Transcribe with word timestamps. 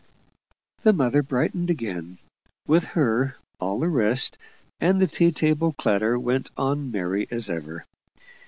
The 0.81 0.93
mother 0.93 1.21
brightened 1.21 1.69
again; 1.69 2.17
with 2.65 2.85
her 2.97 3.35
all 3.59 3.79
the 3.79 3.87
rest; 3.87 4.35
and 4.79 4.99
the 4.99 5.05
tea 5.05 5.31
table 5.31 5.73
clatter 5.73 6.17
went 6.17 6.49
on 6.57 6.89
merry 6.89 7.27
as 7.29 7.51
ever. 7.51 7.85